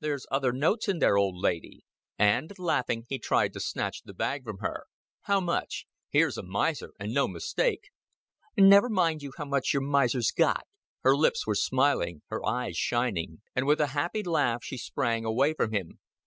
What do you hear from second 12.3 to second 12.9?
eyes